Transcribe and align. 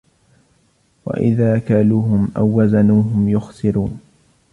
وَإِذَا 1.05 1.57
كَالُوهُمْ 1.59 2.31
أَوْ 2.37 2.47
وَزَنُوهُمْ 2.59 3.29
يُخْسِرُونَ 3.29 3.99